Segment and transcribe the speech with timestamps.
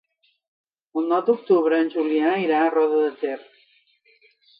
[1.01, 3.37] El nou d'octubre en Julià irà a Roda de Ter.